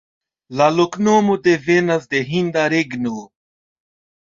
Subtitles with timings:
[0.61, 3.25] La loknomo devenas de hinda regno.